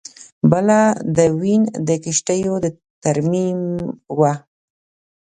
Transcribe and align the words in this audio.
بله 0.51 0.79
د 1.17 1.17
وین 1.39 1.63
د 1.87 1.89
کښتیو 2.03 2.53
د 2.63 2.65
ترمیم 3.03 3.59
وه 4.19 4.33